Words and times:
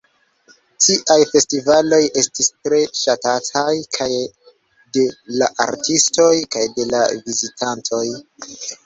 Tiaj 0.85 1.15
festivaloj 1.31 1.99
estis 2.21 2.47
tre 2.67 2.79
ŝatataj 3.01 3.73
kaj 3.99 4.07
de 4.99 5.05
la 5.43 5.51
artistoj 5.67 6.31
kaj 6.57 6.65
de 6.81 6.87
la 6.95 7.03
vizitantoj. 7.29 8.03